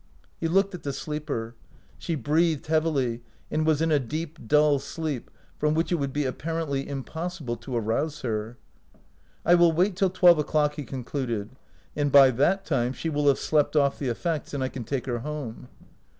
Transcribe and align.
He 0.39 0.47
looked 0.47 0.73
at 0.73 0.81
the 0.81 0.93
sleeper; 0.93 1.53
she 1.99 2.15
breathed 2.15 2.65
heavily, 2.65 3.21
and 3.51 3.67
was 3.67 3.83
in 3.83 3.91
a 3.91 3.99
deep, 3.99 4.47
dull 4.47 4.79
sleep, 4.79 5.29
from 5.59 5.75
which 5.75 5.91
it 5.91 5.97
would 5.97 6.11
be 6.11 6.25
apparently 6.25 6.89
impossible 6.89 7.55
to 7.57 7.75
arouse 7.77 8.21
her." 8.21 8.57
I 9.45 9.53
will 9.53 9.71
wait 9.71 9.95
till 9.95 10.09
twelve 10.09 10.39
o'clock," 10.39 10.73
he 10.73 10.85
con 10.85 11.03
cluded, 11.03 11.49
"and 11.95 12.11
by 12.11 12.31
that 12.31 12.65
time 12.65 12.93
she 12.93 13.09
will 13.09 13.27
have 13.27 13.37
slept 13.37 13.75
off 13.75 13.99
the 13.99 14.07
effects, 14.07 14.55
and 14.55 14.63
I 14.63 14.69
can 14.69 14.85
take 14.85 15.05
her 15.05 15.19
home." 15.19 15.67